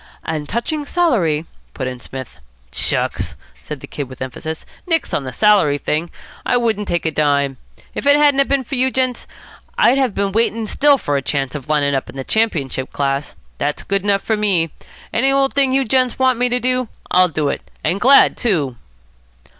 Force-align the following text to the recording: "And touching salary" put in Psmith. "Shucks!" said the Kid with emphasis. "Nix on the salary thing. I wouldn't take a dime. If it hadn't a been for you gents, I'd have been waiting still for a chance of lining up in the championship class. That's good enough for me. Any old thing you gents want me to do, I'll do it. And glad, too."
"And 0.25 0.49
touching 0.49 0.83
salary" 0.87 1.45
put 1.75 1.85
in 1.85 1.99
Psmith. 1.99 2.39
"Shucks!" 2.71 3.35
said 3.61 3.81
the 3.81 3.85
Kid 3.85 4.05
with 4.09 4.19
emphasis. 4.19 4.65
"Nix 4.87 5.13
on 5.13 5.25
the 5.25 5.31
salary 5.31 5.77
thing. 5.77 6.09
I 6.43 6.57
wouldn't 6.57 6.87
take 6.87 7.05
a 7.05 7.11
dime. 7.11 7.57
If 7.93 8.07
it 8.07 8.15
hadn't 8.15 8.39
a 8.39 8.45
been 8.45 8.63
for 8.63 8.73
you 8.73 8.89
gents, 8.89 9.27
I'd 9.77 9.99
have 9.99 10.15
been 10.15 10.31
waiting 10.31 10.65
still 10.65 10.97
for 10.97 11.17
a 11.17 11.21
chance 11.21 11.53
of 11.53 11.69
lining 11.69 11.93
up 11.93 12.09
in 12.09 12.15
the 12.17 12.23
championship 12.23 12.91
class. 12.91 13.35
That's 13.59 13.83
good 13.83 14.01
enough 14.01 14.23
for 14.23 14.35
me. 14.35 14.71
Any 15.13 15.31
old 15.31 15.53
thing 15.53 15.71
you 15.71 15.85
gents 15.85 16.17
want 16.17 16.39
me 16.39 16.49
to 16.49 16.59
do, 16.59 16.87
I'll 17.11 17.27
do 17.29 17.49
it. 17.49 17.61
And 17.83 18.01
glad, 18.01 18.37
too." 18.37 18.77